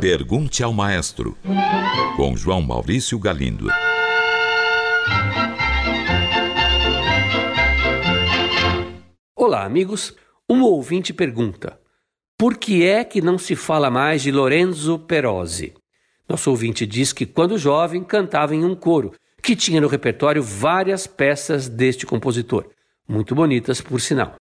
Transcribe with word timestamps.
Pergunte 0.00 0.62
ao 0.62 0.72
Maestro, 0.72 1.36
com 2.16 2.34
João 2.34 2.62
Maurício 2.62 3.18
Galindo. 3.18 3.68
Olá, 9.34 9.64
amigos. 9.64 10.14
Um 10.48 10.62
ouvinte 10.62 11.12
pergunta: 11.12 11.78
por 12.38 12.56
que 12.56 12.86
é 12.86 13.04
que 13.04 13.20
não 13.20 13.36
se 13.36 13.54
fala 13.54 13.90
mais 13.90 14.22
de 14.22 14.32
Lorenzo 14.32 14.98
Perosi? 14.98 15.74
Nosso 16.26 16.50
ouvinte 16.50 16.86
diz 16.86 17.12
que, 17.12 17.26
quando 17.26 17.58
jovem, 17.58 18.02
cantava 18.02 18.54
em 18.54 18.64
um 18.64 18.74
coro, 18.74 19.12
que 19.42 19.54
tinha 19.54 19.80
no 19.80 19.88
repertório 19.88 20.42
várias 20.42 21.06
peças 21.06 21.68
deste 21.68 22.06
compositor, 22.06 22.66
muito 23.06 23.34
bonitas, 23.34 23.80
por 23.80 24.00
sinal. 24.00 24.36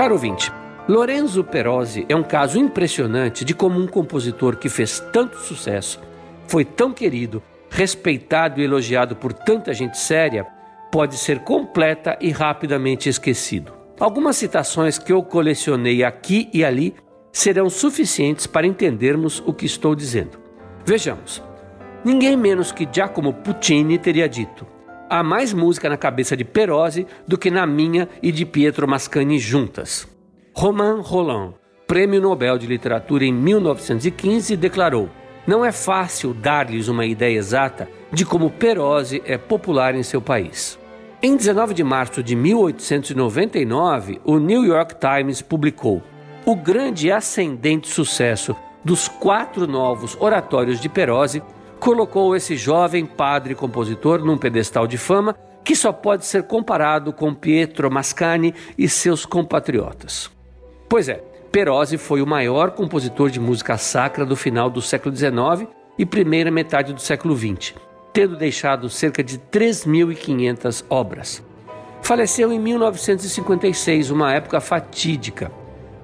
Caro 0.00 0.14
ouvinte, 0.14 0.50
Lorenzo 0.88 1.44
Perosi 1.44 2.06
é 2.08 2.16
um 2.16 2.22
caso 2.22 2.58
impressionante 2.58 3.44
de 3.44 3.52
como 3.52 3.78
um 3.78 3.86
compositor 3.86 4.56
que 4.56 4.70
fez 4.70 4.98
tanto 5.12 5.36
sucesso, 5.36 6.00
foi 6.46 6.64
tão 6.64 6.90
querido, 6.90 7.42
respeitado 7.68 8.58
e 8.58 8.64
elogiado 8.64 9.14
por 9.14 9.34
tanta 9.34 9.74
gente 9.74 9.98
séria, 9.98 10.46
pode 10.90 11.18
ser 11.18 11.40
completa 11.40 12.16
e 12.18 12.30
rapidamente 12.30 13.10
esquecido. 13.10 13.74
Algumas 14.00 14.36
citações 14.36 14.98
que 14.98 15.12
eu 15.12 15.22
colecionei 15.22 16.02
aqui 16.02 16.48
e 16.50 16.64
ali 16.64 16.94
serão 17.30 17.68
suficientes 17.68 18.46
para 18.46 18.66
entendermos 18.66 19.42
o 19.44 19.52
que 19.52 19.66
estou 19.66 19.94
dizendo. 19.94 20.38
Vejamos. 20.82 21.42
Ninguém 22.02 22.38
menos 22.38 22.72
que 22.72 22.88
Giacomo 22.90 23.34
Puccini 23.34 23.98
teria 23.98 24.26
dito: 24.26 24.66
há 25.10 25.24
mais 25.24 25.52
música 25.52 25.88
na 25.88 25.96
cabeça 25.96 26.36
de 26.36 26.44
Perosi 26.44 27.04
do 27.26 27.36
que 27.36 27.50
na 27.50 27.66
minha 27.66 28.08
e 28.22 28.30
de 28.30 28.46
Pietro 28.46 28.86
Mascagni 28.86 29.40
juntas. 29.40 30.06
Romain 30.54 31.00
Rolland, 31.00 31.54
Prêmio 31.86 32.20
Nobel 32.20 32.56
de 32.56 32.68
Literatura 32.68 33.24
em 33.24 33.32
1915, 33.32 34.56
declarou: 34.56 35.10
Não 35.44 35.64
é 35.64 35.72
fácil 35.72 36.32
dar-lhes 36.32 36.86
uma 36.86 37.04
ideia 37.04 37.36
exata 37.36 37.88
de 38.12 38.24
como 38.24 38.50
Perosi 38.50 39.20
é 39.26 39.36
popular 39.36 39.96
em 39.96 40.04
seu 40.04 40.22
país. 40.22 40.78
Em 41.22 41.36
19 41.36 41.74
de 41.74 41.84
março 41.84 42.22
de 42.22 42.34
1899, 42.34 44.20
o 44.24 44.38
New 44.38 44.64
York 44.64 44.94
Times 44.94 45.42
publicou 45.42 46.02
o 46.46 46.56
grande 46.56 47.08
e 47.08 47.12
ascendente 47.12 47.88
sucesso 47.88 48.56
dos 48.82 49.06
quatro 49.06 49.66
novos 49.66 50.16
oratórios 50.18 50.80
de 50.80 50.88
Perosi 50.88 51.42
colocou 51.80 52.36
esse 52.36 52.56
jovem 52.56 53.06
padre 53.06 53.54
compositor 53.54 54.22
num 54.22 54.36
pedestal 54.36 54.86
de 54.86 54.98
fama 54.98 55.34
que 55.64 55.74
só 55.74 55.92
pode 55.92 56.26
ser 56.26 56.42
comparado 56.42 57.12
com 57.12 57.34
Pietro 57.34 57.90
Mascagni 57.90 58.54
e 58.76 58.88
seus 58.88 59.24
compatriotas. 59.24 60.30
Pois 60.88 61.08
é, 61.08 61.24
Perosi 61.50 61.96
foi 61.96 62.20
o 62.20 62.26
maior 62.26 62.72
compositor 62.72 63.30
de 63.30 63.40
música 63.40 63.78
sacra 63.78 64.26
do 64.26 64.36
final 64.36 64.68
do 64.68 64.82
século 64.82 65.16
XIX 65.16 65.68
e 65.98 66.04
primeira 66.04 66.50
metade 66.50 66.92
do 66.92 67.00
século 67.00 67.36
XX, 67.36 67.74
tendo 68.12 68.36
deixado 68.36 68.88
cerca 68.90 69.24
de 69.24 69.38
3.500 69.38 70.84
obras. 70.90 71.42
Faleceu 72.02 72.52
em 72.52 72.58
1956, 72.58 74.10
uma 74.10 74.32
época 74.32 74.60
fatídica. 74.60 75.50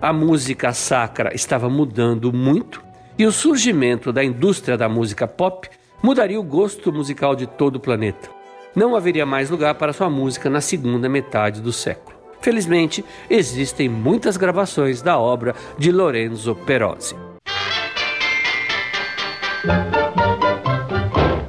A 0.01 0.13
música 0.13 0.73
sacra 0.73 1.35
estava 1.35 1.69
mudando 1.69 2.33
muito 2.33 2.86
e 3.19 3.25
o 3.25 3.33
surgimento 3.33 4.13
da 4.13 4.23
indústria 4.23 4.77
da 4.77 4.89
música 4.89 5.27
pop 5.27 5.69
mudaria 6.03 6.39
o 6.39 6.43
gosto 6.43 6.93
musical 6.93 7.35
de 7.35 7.47
todo 7.47 7.77
o 7.77 7.81
planeta. 7.81 8.29
Não 8.75 8.95
haveria 8.95 9.25
mais 9.25 9.49
lugar 9.49 9.75
para 9.77 9.93
sua 9.93 10.11
música 10.11 10.51
na 10.51 10.61
segunda 10.61 11.09
metade 11.09 11.63
do 11.63 11.73
século. 11.73 12.17
Felizmente, 12.43 13.05
existem 13.31 13.89
muitas 13.89 14.37
gravações 14.37 15.01
da 15.01 15.19
obra 15.19 15.55
de 15.79 15.91
Lorenzo 15.91 16.55
Perosi. 16.55 17.17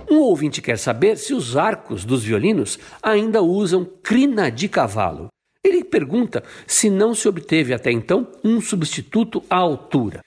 Um 0.10 0.20
ouvinte 0.20 0.62
quer 0.62 0.78
saber 0.78 1.18
se 1.18 1.34
os 1.34 1.58
arcos 1.58 2.06
dos 2.06 2.24
violinos 2.24 2.80
ainda 3.04 3.42
usam 3.42 3.86
crina 4.02 4.50
de 4.50 4.70
cavalo. 4.70 5.28
Ele 5.64 5.84
pergunta 5.84 6.44
se 6.66 6.90
não 6.90 7.14
se 7.14 7.28
obteve 7.28 7.74
até 7.74 7.92
então 7.92 8.26
um 8.44 8.62
substituto 8.62 9.44
à 9.50 9.58
altura. 9.58 10.22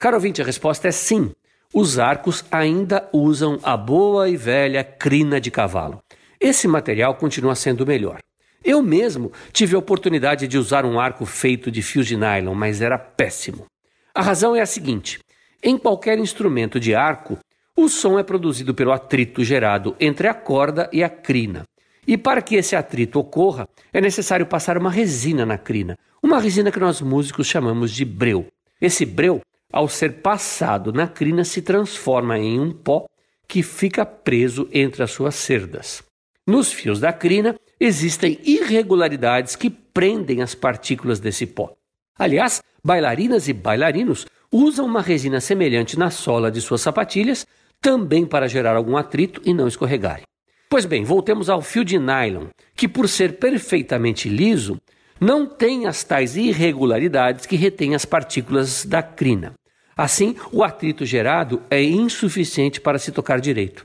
Caro 0.00 0.16
ouvinte, 0.16 0.40
a 0.40 0.44
resposta 0.46 0.88
é 0.88 0.90
sim. 0.90 1.30
Os 1.74 1.98
arcos 1.98 2.42
ainda 2.50 3.06
usam 3.12 3.58
a 3.62 3.76
boa 3.76 4.30
e 4.30 4.34
velha 4.34 4.82
crina 4.82 5.38
de 5.38 5.50
cavalo. 5.50 6.02
Esse 6.40 6.66
material 6.66 7.16
continua 7.16 7.54
sendo 7.54 7.86
melhor. 7.86 8.18
Eu 8.64 8.82
mesmo 8.82 9.30
tive 9.52 9.76
a 9.76 9.78
oportunidade 9.78 10.48
de 10.48 10.56
usar 10.56 10.86
um 10.86 10.98
arco 10.98 11.26
feito 11.26 11.70
de 11.70 11.82
fios 11.82 12.06
de 12.06 12.16
nylon, 12.16 12.54
mas 12.54 12.80
era 12.80 12.96
péssimo. 12.96 13.66
A 14.14 14.22
razão 14.22 14.56
é 14.56 14.62
a 14.62 14.66
seguinte: 14.66 15.20
em 15.62 15.76
qualquer 15.76 16.18
instrumento 16.18 16.80
de 16.80 16.94
arco, 16.94 17.36
o 17.76 17.86
som 17.86 18.18
é 18.18 18.22
produzido 18.22 18.72
pelo 18.72 18.92
atrito 18.92 19.44
gerado 19.44 19.94
entre 20.00 20.28
a 20.28 20.32
corda 20.32 20.88
e 20.94 21.04
a 21.04 21.10
crina. 21.10 21.64
E 22.06 22.16
para 22.16 22.40
que 22.40 22.54
esse 22.54 22.74
atrito 22.74 23.18
ocorra, 23.18 23.68
é 23.92 24.00
necessário 24.00 24.46
passar 24.46 24.78
uma 24.78 24.90
resina 24.90 25.44
na 25.44 25.58
crina, 25.58 25.94
uma 26.22 26.40
resina 26.40 26.72
que 26.72 26.80
nós 26.80 27.02
músicos 27.02 27.46
chamamos 27.46 27.92
de 27.92 28.06
breu. 28.06 28.46
Esse 28.80 29.04
breu 29.04 29.42
ao 29.72 29.88
ser 29.88 30.20
passado 30.20 30.92
na 30.92 31.06
crina, 31.06 31.44
se 31.44 31.62
transforma 31.62 32.38
em 32.38 32.58
um 32.58 32.72
pó 32.72 33.06
que 33.46 33.62
fica 33.62 34.04
preso 34.06 34.68
entre 34.72 35.02
as 35.02 35.10
suas 35.10 35.34
cerdas. 35.34 36.02
Nos 36.46 36.72
fios 36.72 37.00
da 37.00 37.12
crina 37.12 37.54
existem 37.78 38.38
irregularidades 38.44 39.56
que 39.56 39.70
prendem 39.70 40.42
as 40.42 40.54
partículas 40.54 41.20
desse 41.20 41.46
pó. 41.46 41.74
Aliás, 42.18 42.62
bailarinas 42.84 43.48
e 43.48 43.52
bailarinos 43.52 44.26
usam 44.52 44.86
uma 44.86 45.00
resina 45.00 45.40
semelhante 45.40 45.98
na 45.98 46.10
sola 46.10 46.50
de 46.50 46.60
suas 46.60 46.80
sapatilhas 46.80 47.46
também 47.80 48.26
para 48.26 48.48
gerar 48.48 48.76
algum 48.76 48.96
atrito 48.96 49.40
e 49.44 49.54
não 49.54 49.66
escorregarem. 49.66 50.24
Pois 50.68 50.84
bem, 50.84 51.02
voltemos 51.02 51.48
ao 51.48 51.62
fio 51.62 51.84
de 51.84 51.98
nylon, 51.98 52.46
que 52.76 52.86
por 52.86 53.08
ser 53.08 53.38
perfeitamente 53.38 54.28
liso, 54.28 54.80
não 55.20 55.46
tem 55.46 55.86
as 55.86 56.04
tais 56.04 56.36
irregularidades 56.36 57.44
que 57.44 57.56
retêm 57.56 57.94
as 57.94 58.04
partículas 58.04 58.84
da 58.84 59.02
crina. 59.02 59.52
Assim, 59.96 60.36
o 60.52 60.62
atrito 60.62 61.04
gerado 61.04 61.62
é 61.70 61.82
insuficiente 61.82 62.80
para 62.80 62.98
se 62.98 63.12
tocar 63.12 63.40
direito. 63.40 63.84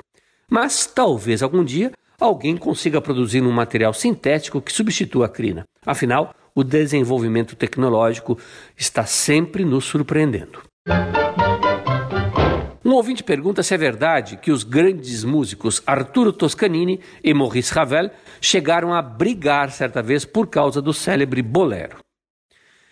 Mas 0.49 0.85
talvez 0.85 1.41
algum 1.41 1.63
dia 1.63 1.91
alguém 2.19 2.55
consiga 2.55 3.01
produzir 3.01 3.41
um 3.41 3.51
material 3.51 3.93
sintético 3.93 4.61
que 4.61 4.71
substitua 4.71 5.25
a 5.25 5.29
crina. 5.29 5.65
Afinal, 5.85 6.33
o 6.53 6.63
desenvolvimento 6.63 7.55
tecnológico 7.55 8.39
está 8.77 9.05
sempre 9.05 9.65
nos 9.65 9.85
surpreendendo. 9.85 10.61
Um 12.83 12.91
ouvinte 12.91 13.23
pergunta 13.23 13.63
se 13.63 13.73
é 13.73 13.77
verdade 13.77 14.37
que 14.37 14.51
os 14.51 14.63
grandes 14.63 15.23
músicos 15.23 15.81
Arturo 15.87 16.31
Toscanini 16.31 16.99
e 17.23 17.33
Maurice 17.33 17.73
Ravel 17.73 18.11
chegaram 18.39 18.93
a 18.93 19.01
brigar 19.01 19.71
certa 19.71 20.03
vez 20.03 20.23
por 20.23 20.47
causa 20.47 20.81
do 20.81 20.93
célebre 20.93 21.41
bolero. 21.41 21.97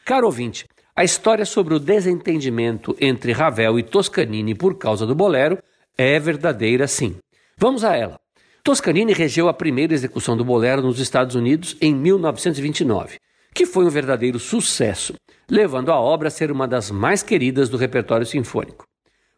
Caro 0.03 0.25
ouvinte, 0.25 0.65
a 0.95 1.03
história 1.03 1.45
sobre 1.45 1.73
o 1.73 1.79
desentendimento 1.79 2.95
entre 3.01 3.31
Ravel 3.31 3.79
e 3.79 3.83
Toscanini 3.83 4.53
por 4.53 4.77
causa 4.77 5.07
do 5.07 5.15
bolero 5.15 5.57
é 5.97 6.19
verdadeira, 6.19 6.87
sim. 6.87 7.15
Vamos 7.57 7.83
a 7.83 7.95
ela. 7.95 8.19
Toscanini 8.63 9.11
regeu 9.11 9.49
a 9.49 9.53
primeira 9.53 9.93
execução 9.93 10.37
do 10.37 10.45
bolero 10.45 10.81
nos 10.81 10.99
Estados 10.99 11.35
Unidos 11.35 11.75
em 11.81 11.95
1929, 11.95 13.17
que 13.53 13.65
foi 13.65 13.85
um 13.85 13.89
verdadeiro 13.89 14.39
sucesso, 14.39 15.15
levando 15.49 15.91
a 15.91 15.99
obra 15.99 16.27
a 16.27 16.31
ser 16.31 16.51
uma 16.51 16.67
das 16.67 16.91
mais 16.91 17.23
queridas 17.23 17.69
do 17.69 17.77
repertório 17.77 18.25
sinfônico. 18.25 18.85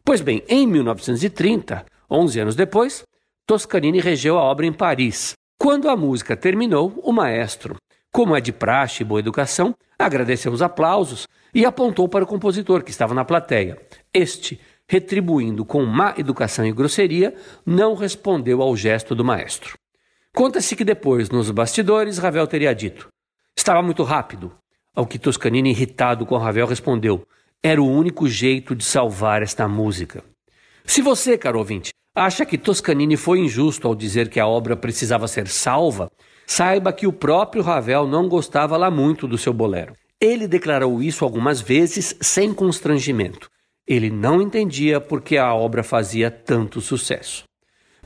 Pois 0.04 0.20
bem, 0.20 0.44
em 0.48 0.66
1930, 0.66 1.86
11 2.10 2.40
anos 2.40 2.54
depois, 2.54 3.02
Toscanini 3.46 3.98
regeu 3.98 4.38
a 4.38 4.42
obra 4.42 4.66
em 4.66 4.72
Paris. 4.72 5.32
Quando 5.58 5.88
a 5.88 5.96
música 5.96 6.36
terminou, 6.36 7.00
o 7.02 7.12
maestro, 7.12 7.76
como 8.16 8.34
é 8.34 8.40
de 8.40 8.50
praxe 8.50 9.02
e 9.02 9.04
boa 9.04 9.20
educação, 9.20 9.74
agradeceu 9.98 10.50
os 10.50 10.62
aplausos 10.62 11.28
e 11.54 11.66
apontou 11.66 12.08
para 12.08 12.24
o 12.24 12.26
compositor 12.26 12.82
que 12.82 12.90
estava 12.90 13.12
na 13.12 13.26
plateia. 13.26 13.76
Este, 14.10 14.58
retribuindo 14.88 15.66
com 15.66 15.84
má 15.84 16.14
educação 16.16 16.64
e 16.64 16.72
grosseria, 16.72 17.34
não 17.66 17.94
respondeu 17.94 18.62
ao 18.62 18.74
gesto 18.74 19.14
do 19.14 19.22
maestro. 19.22 19.74
Conta-se 20.34 20.74
que 20.74 20.82
depois, 20.82 21.28
nos 21.28 21.50
bastidores, 21.50 22.16
Ravel 22.16 22.46
teria 22.46 22.74
dito: 22.74 23.06
Estava 23.54 23.82
muito 23.82 24.02
rápido. 24.02 24.50
Ao 24.94 25.06
que 25.06 25.18
Toscanini, 25.18 25.68
irritado 25.68 26.24
com 26.24 26.38
Ravel, 26.38 26.66
respondeu: 26.66 27.22
Era 27.62 27.82
o 27.82 27.86
único 27.86 28.26
jeito 28.26 28.74
de 28.74 28.82
salvar 28.82 29.42
esta 29.42 29.68
música. 29.68 30.24
Se 30.86 31.02
você, 31.02 31.36
caro 31.36 31.58
ouvinte, 31.58 31.92
acha 32.14 32.46
que 32.46 32.56
Toscanini 32.56 33.18
foi 33.18 33.40
injusto 33.40 33.86
ao 33.86 33.94
dizer 33.94 34.30
que 34.30 34.40
a 34.40 34.46
obra 34.46 34.74
precisava 34.74 35.28
ser 35.28 35.48
salva, 35.48 36.10
saiba 36.46 36.92
que 36.92 37.06
o 37.06 37.12
próprio 37.12 37.62
Ravel 37.62 38.06
não 38.06 38.28
gostava 38.28 38.76
lá 38.76 38.90
muito 38.90 39.26
do 39.26 39.36
seu 39.36 39.52
bolero. 39.52 39.94
Ele 40.20 40.46
declarou 40.48 41.02
isso 41.02 41.24
algumas 41.24 41.60
vezes 41.60 42.16
sem 42.20 42.54
constrangimento. 42.54 43.50
Ele 43.86 44.10
não 44.10 44.40
entendia 44.40 45.00
por 45.00 45.20
que 45.20 45.36
a 45.36 45.54
obra 45.54 45.82
fazia 45.82 46.30
tanto 46.30 46.80
sucesso. 46.80 47.44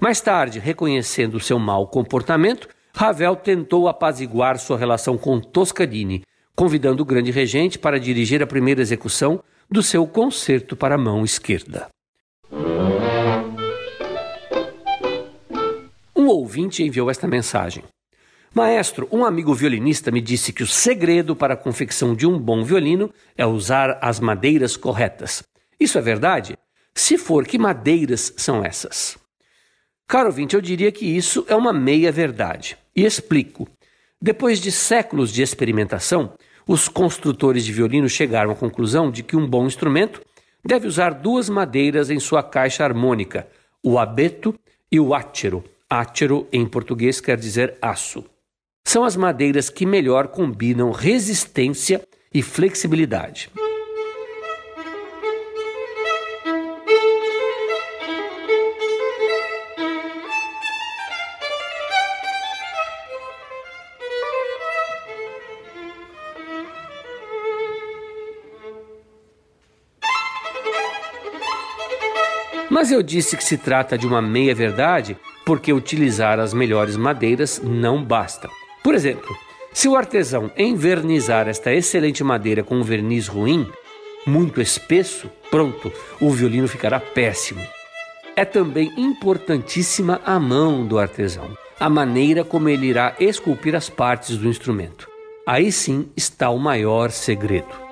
Mais 0.01 0.21
tarde, 0.21 0.59
reconhecendo 0.59 1.39
seu 1.39 1.59
mau 1.59 1.87
comportamento, 1.87 2.69
Ravel 2.95 3.37
tentou 3.37 3.89
apaziguar 3.89 4.59
sua 4.59 4.77
relação 4.77 5.17
com 5.17 5.41
Toscanini, 5.41 6.23
convidando 6.57 7.03
o 7.03 7.07
grande 7.07 7.31
regente 7.31 7.79
para 7.79 8.01
dirigir 8.01 8.43
a 8.43 8.47
primeira 8.47 8.81
execução 8.81 9.43
do 9.71 9.83
seu 9.83 10.07
concerto 10.07 10.75
para 10.75 10.97
a 10.97 10.99
mão 10.99 11.25
esquerda. 11.25 11.89
Um 16.17 16.27
ouvinte 16.27 16.83
enviou 16.83 17.11
esta 17.11 17.29
mensagem. 17.29 17.85
Maestro, 18.53 19.07
um 19.13 19.25
amigo 19.25 19.55
violinista 19.55 20.11
me 20.11 20.21
disse 20.21 20.53
que 20.53 20.65
o 20.65 20.67
segredo 20.67 21.37
para 21.37 21.55
a 21.55 21.57
confecção 21.57 22.17
de 22.17 22.27
um 22.27 22.37
bom 22.37 22.65
violino 22.65 23.09
é 23.39 23.47
usar 23.47 23.97
as 24.03 24.19
madeiras 24.19 24.77
corretas. 24.77 25.45
Isso 25.79 25.97
é 25.97 26.01
verdade? 26.01 26.59
Se 26.93 27.17
for, 27.17 27.47
que 27.47 27.57
madeiras 27.57 28.35
são 28.37 28.65
essas? 28.65 29.17
Caro 30.09 30.27
ouvinte, 30.27 30.57
eu 30.57 30.61
diria 30.61 30.91
que 30.91 31.07
isso 31.07 31.45
é 31.47 31.55
uma 31.55 31.73
meia-verdade. 31.73 32.77
E 32.95 33.07
explico. 33.07 33.69
Depois 34.21 34.59
de 34.59 34.73
séculos 34.73 35.33
de 35.33 35.43
experimentação, 35.43 36.33
os 36.67 36.89
construtores 36.89 37.65
de 37.65 37.73
violino 37.73 38.09
chegaram 38.09 38.51
à 38.51 38.57
conclusão 38.57 39.13
de 39.13 39.23
que 39.23 39.37
um 39.37 39.47
bom 39.47 39.65
instrumento 39.65 40.21
deve 40.65 40.89
usar 40.89 41.15
duas 41.15 41.49
madeiras 41.49 42.11
em 42.11 42.19
sua 42.19 42.43
caixa 42.43 42.83
harmônica, 42.83 43.47
o 43.81 43.97
abeto 43.97 44.53
e 44.91 44.99
o 44.99 45.15
átero. 45.15 45.63
Átero, 45.89 46.49
em 46.53 46.67
português, 46.67 47.21
quer 47.21 47.37
dizer 47.37 47.79
aço 47.81 48.25
são 48.85 49.05
as 49.05 49.17
madeiras 49.17 49.71
que 49.71 49.87
melhor 49.87 50.29
combinam 50.29 50.91
resistência 50.91 52.03
e 52.33 52.43
flexibilidade. 52.43 53.51
Mas 72.71 72.93
eu 72.93 73.03
disse 73.03 73.37
que 73.37 73.45
se 73.45 73.59
trata 73.59 73.99
de 73.99 74.07
uma 74.07 74.23
meia-verdade 74.23 75.17
porque 75.45 75.73
utilizar 75.73 76.39
as 76.39 76.55
melhores 76.55 76.97
madeiras 76.97 77.61
não 77.63 78.03
basta. 78.03 78.49
Por 78.83 78.95
exemplo, 78.95 79.37
se 79.73 79.89
o 79.89 79.95
artesão 79.95 80.51
envernizar 80.57 81.49
esta 81.49 81.73
excelente 81.73 82.25
madeira 82.25 82.63
com 82.63 82.77
um 82.77 82.83
verniz 82.83 83.29
ruim, 83.29 83.71
muito 84.27 84.61
espesso, 84.61 85.31
pronto, 85.51 85.93
o 86.21 86.31
violino 86.31 86.67
ficará 86.67 86.99
péssimo. 86.99 87.61
É 88.35 88.45
também 88.45 88.93
importantíssima 88.97 90.21
a 90.25 90.41
mão 90.41 90.87
do 90.87 90.99
artesão, 90.99 91.57
a 91.79 91.91
maneira 91.91 92.43
como 92.43 92.69
ele 92.69 92.87
irá 92.87 93.15
esculpir 93.21 93.75
as 93.75 93.91
partes 93.91 94.39
do 94.39 94.49
instrumento. 94.49 95.09
Aí 95.47 95.71
sim 95.71 96.09
está 96.17 96.49
o 96.49 96.59
maior 96.59 97.11
segredo. 97.11 97.91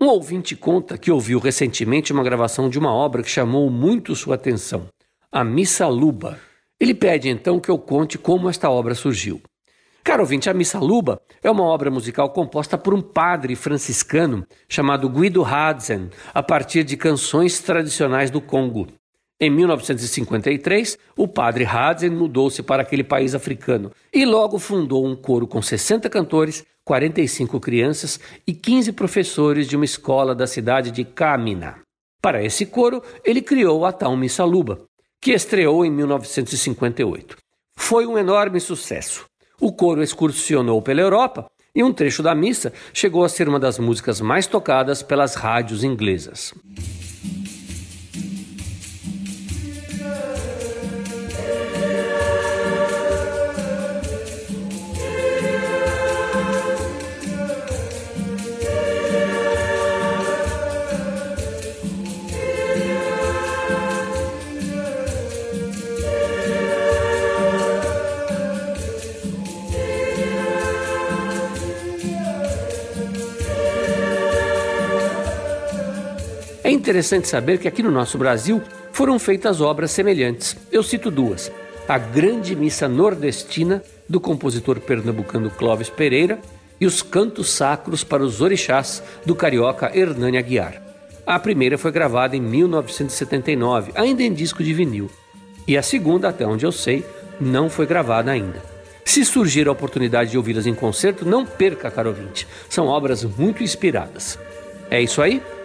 Um 0.00 0.06
ouvinte 0.06 0.56
conta 0.56 0.96
que 0.96 1.10
ouviu 1.10 1.38
recentemente 1.38 2.12
uma 2.12 2.22
gravação 2.22 2.70
de 2.70 2.78
uma 2.78 2.92
obra 2.92 3.22
que 3.22 3.30
chamou 3.30 3.68
muito 3.68 4.16
sua 4.16 4.36
atenção 4.36 4.88
a 5.30 5.44
Missa 5.44 5.86
Luba. 5.86 6.38
Ele 6.80 6.94
pede 6.94 7.28
então 7.28 7.60
que 7.60 7.70
eu 7.70 7.78
conte 7.78 8.16
como 8.16 8.48
esta 8.48 8.70
obra 8.70 8.94
surgiu. 8.94 9.42
Caro 10.02 10.22
ouvinte, 10.22 10.48
a 10.48 10.54
Missa 10.54 10.78
Luba 10.78 11.20
é 11.42 11.50
uma 11.50 11.64
obra 11.64 11.90
musical 11.90 12.30
composta 12.30 12.78
por 12.78 12.94
um 12.94 13.02
padre 13.02 13.54
franciscano 13.54 14.46
chamado 14.66 15.06
Guido 15.06 15.44
Hadzen, 15.44 16.08
a 16.32 16.42
partir 16.42 16.82
de 16.82 16.96
canções 16.96 17.60
tradicionais 17.60 18.30
do 18.30 18.40
Congo. 18.40 18.86
Em 19.38 19.50
1953, 19.50 20.96
o 21.14 21.28
padre 21.28 21.64
Hadzen 21.64 22.10
mudou-se 22.10 22.62
para 22.62 22.80
aquele 22.80 23.04
país 23.04 23.34
africano 23.34 23.92
e 24.10 24.24
logo 24.24 24.58
fundou 24.58 25.06
um 25.06 25.14
coro 25.14 25.46
com 25.46 25.60
60 25.60 26.08
cantores, 26.08 26.64
45 26.86 27.60
crianças 27.60 28.18
e 28.46 28.54
15 28.54 28.92
professores 28.92 29.68
de 29.68 29.76
uma 29.76 29.84
escola 29.84 30.34
da 30.34 30.46
cidade 30.46 30.90
de 30.90 31.04
Kamina. 31.04 31.80
Para 32.22 32.42
esse 32.42 32.64
coro, 32.64 33.02
ele 33.22 33.42
criou 33.42 33.84
a 33.84 33.92
tal 33.92 34.16
Missa 34.16 34.42
Luba, 34.42 34.87
que 35.20 35.32
estreou 35.32 35.84
em 35.84 35.90
1958. 35.90 37.36
Foi 37.76 38.06
um 38.06 38.18
enorme 38.18 38.60
sucesso. 38.60 39.26
O 39.60 39.72
coro 39.72 40.02
excursionou 40.02 40.80
pela 40.80 41.00
Europa 41.00 41.46
e 41.74 41.82
um 41.82 41.92
trecho 41.92 42.22
da 42.22 42.34
missa 42.34 42.72
chegou 42.92 43.24
a 43.24 43.28
ser 43.28 43.48
uma 43.48 43.58
das 43.58 43.78
músicas 43.78 44.20
mais 44.20 44.46
tocadas 44.46 45.02
pelas 45.02 45.34
rádios 45.34 45.84
inglesas. 45.84 46.54
É 76.68 76.70
interessante 76.70 77.26
saber 77.26 77.56
que 77.56 77.66
aqui 77.66 77.82
no 77.82 77.90
nosso 77.90 78.18
Brasil 78.18 78.60
foram 78.92 79.18
feitas 79.18 79.58
obras 79.58 79.90
semelhantes. 79.90 80.54
Eu 80.70 80.82
cito 80.82 81.10
duas: 81.10 81.50
a 81.88 81.96
Grande 81.96 82.54
Missa 82.54 82.86
Nordestina, 82.86 83.82
do 84.06 84.20
compositor 84.20 84.78
pernambucano 84.78 85.48
Clóvis 85.48 85.88
Pereira, 85.88 86.38
e 86.78 86.84
os 86.84 87.00
Cantos 87.00 87.48
Sacros 87.52 88.04
para 88.04 88.22
os 88.22 88.42
Orixás, 88.42 89.02
do 89.24 89.34
carioca 89.34 89.90
Hernani 89.98 90.36
Aguiar. 90.36 90.82
A 91.26 91.38
primeira 91.38 91.78
foi 91.78 91.90
gravada 91.90 92.36
em 92.36 92.40
1979, 92.42 93.92
ainda 93.94 94.22
em 94.22 94.34
disco 94.34 94.62
de 94.62 94.74
vinil. 94.74 95.10
E 95.66 95.74
a 95.74 95.82
segunda, 95.82 96.28
até 96.28 96.46
onde 96.46 96.66
eu 96.66 96.72
sei, 96.72 97.02
não 97.40 97.70
foi 97.70 97.86
gravada 97.86 98.30
ainda. 98.30 98.62
Se 99.06 99.24
surgir 99.24 99.66
a 99.68 99.72
oportunidade 99.72 100.32
de 100.32 100.36
ouvi-las 100.36 100.66
em 100.66 100.74
concerto, 100.74 101.24
não 101.24 101.46
perca, 101.46 101.90
caro 101.90 102.10
ouvinte. 102.10 102.46
São 102.68 102.88
obras 102.88 103.24
muito 103.24 103.62
inspiradas. 103.62 104.38
É 104.90 105.00
isso 105.00 105.22
aí? 105.22 105.42